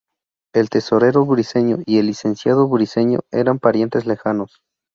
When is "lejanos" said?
4.07-4.59